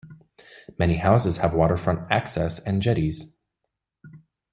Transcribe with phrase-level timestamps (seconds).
[0.79, 3.35] Many houses have waterfront access and jetties.